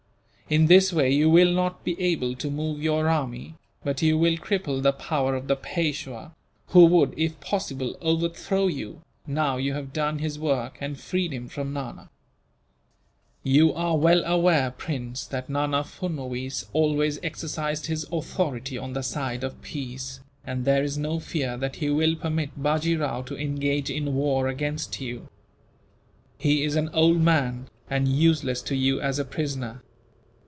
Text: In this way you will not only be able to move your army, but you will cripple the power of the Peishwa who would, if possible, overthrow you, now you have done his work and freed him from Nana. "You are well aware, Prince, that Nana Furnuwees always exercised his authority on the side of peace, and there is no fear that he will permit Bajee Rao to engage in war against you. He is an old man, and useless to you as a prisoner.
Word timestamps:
In 0.49 0.65
this 0.67 0.91
way 0.91 1.09
you 1.09 1.29
will 1.29 1.49
not 1.53 1.75
only 1.79 1.95
be 1.95 2.01
able 2.03 2.35
to 2.35 2.51
move 2.51 2.81
your 2.83 3.07
army, 3.07 3.55
but 3.85 4.01
you 4.01 4.17
will 4.17 4.35
cripple 4.35 4.81
the 4.83 4.91
power 4.91 5.33
of 5.33 5.47
the 5.47 5.55
Peishwa 5.55 6.33
who 6.71 6.83
would, 6.87 7.13
if 7.15 7.39
possible, 7.39 7.97
overthrow 8.01 8.67
you, 8.67 9.01
now 9.25 9.55
you 9.55 9.73
have 9.75 9.93
done 9.93 10.19
his 10.19 10.37
work 10.37 10.77
and 10.81 10.99
freed 10.99 11.31
him 11.31 11.47
from 11.47 11.71
Nana. 11.71 12.09
"You 13.43 13.73
are 13.73 13.97
well 13.97 14.25
aware, 14.25 14.71
Prince, 14.71 15.25
that 15.27 15.49
Nana 15.49 15.85
Furnuwees 15.85 16.65
always 16.73 17.17
exercised 17.23 17.85
his 17.85 18.05
authority 18.11 18.77
on 18.77 18.91
the 18.91 19.03
side 19.03 19.45
of 19.45 19.61
peace, 19.61 20.19
and 20.45 20.65
there 20.65 20.83
is 20.83 20.97
no 20.97 21.21
fear 21.21 21.55
that 21.55 21.77
he 21.77 21.89
will 21.89 22.17
permit 22.17 22.61
Bajee 22.61 22.99
Rao 22.99 23.21
to 23.21 23.39
engage 23.39 23.89
in 23.89 24.15
war 24.15 24.49
against 24.49 24.99
you. 24.99 25.29
He 26.37 26.65
is 26.65 26.75
an 26.75 26.89
old 26.89 27.21
man, 27.21 27.69
and 27.89 28.09
useless 28.09 28.61
to 28.63 28.75
you 28.75 28.99
as 28.99 29.17
a 29.17 29.23
prisoner. 29.23 29.81